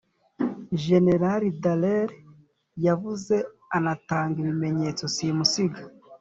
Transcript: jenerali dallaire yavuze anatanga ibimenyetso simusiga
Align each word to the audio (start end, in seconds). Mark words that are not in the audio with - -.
jenerali 0.85 1.47
dallaire 1.63 2.15
yavuze 2.85 3.35
anatanga 3.77 4.35
ibimenyetso 4.43 5.03
simusiga 5.15 5.79